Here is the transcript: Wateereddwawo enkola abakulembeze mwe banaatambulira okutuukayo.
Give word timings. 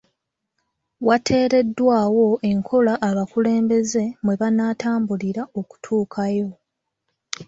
Wateereddwawo 1.07 2.27
enkola 2.51 2.93
abakulembeze 3.09 4.03
mwe 4.23 4.35
banaatambulira 4.41 5.41
okutuukayo. 5.59 6.49